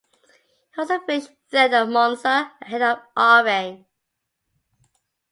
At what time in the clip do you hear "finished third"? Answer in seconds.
1.01-1.75